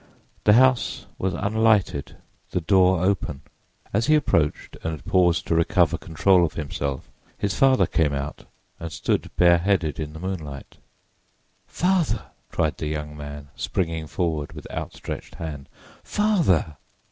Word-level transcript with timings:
The 0.45 0.53
house 0.53 1.05
was 1.19 1.35
unlighted, 1.35 2.15
the 2.49 2.61
door 2.61 3.03
open. 3.03 3.41
As 3.93 4.07
he 4.07 4.15
approached 4.15 4.75
and 4.83 5.05
paused 5.05 5.45
to 5.45 5.53
recover 5.53 5.95
control 5.99 6.43
of 6.43 6.53
himself 6.53 7.07
his 7.37 7.53
father 7.53 7.85
came 7.85 8.11
out 8.11 8.45
and 8.79 8.91
stood 8.91 9.29
bare 9.35 9.59
headed 9.59 9.99
in 9.99 10.13
the 10.13 10.19
moonlight. 10.19 10.77
"Father!" 11.67 12.31
cried 12.49 12.77
the 12.77 12.87
young 12.87 13.15
man, 13.15 13.49
springing 13.55 14.07
forward 14.07 14.53
with 14.53 14.65
outstretched 14.71 15.35
hand—"Father!" 15.35 16.77